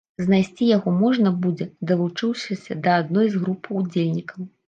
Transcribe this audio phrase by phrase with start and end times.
[0.27, 4.41] Знайсці яго можна будзе, далучыўшыся да адной з групаў удзельнікаў.